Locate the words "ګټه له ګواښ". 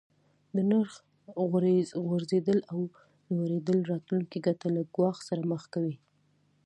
4.47-5.17